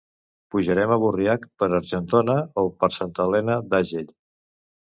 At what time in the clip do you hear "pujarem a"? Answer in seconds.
0.53-0.97